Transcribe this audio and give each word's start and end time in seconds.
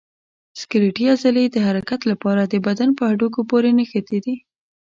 سکلیټي 0.59 1.05
عضلې 1.13 1.45
د 1.51 1.57
حرکت 1.67 2.01
لپاره 2.11 2.41
د 2.45 2.55
بدن 2.67 2.89
په 2.97 3.03
هډوکو 3.09 3.39
پورې 3.49 3.69
نښتي 3.77 4.19
دي. 4.25 4.35